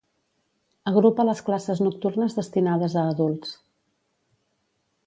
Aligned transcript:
Agrupa 0.91 1.25
les 1.27 1.43
classes 1.49 1.83
nocturnes 1.89 2.39
destinades 2.41 2.97
a 2.97 3.05
adults. 3.13 3.57